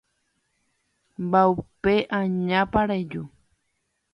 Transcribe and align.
Mba'upe 1.25 1.93
añápa 2.19 2.81
reju 2.89 3.23